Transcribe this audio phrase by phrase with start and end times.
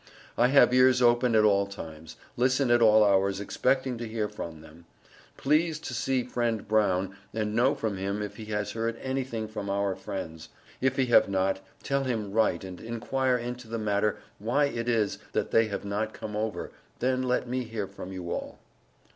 [0.35, 4.61] I have ears open at all times, listen at all hours expecting to hear from
[4.61, 4.85] them
[5.37, 9.69] Please to see friend Brown and know from him if he has heard anything from
[9.69, 10.49] our friends,
[10.81, 11.59] if he have not.
[11.83, 16.15] tell him write and inquiare into the matter why it is that they have not
[16.15, 18.57] come over, then let me hear from you all.